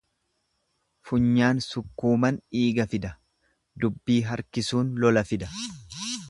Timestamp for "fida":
2.95-3.11, 5.35-5.53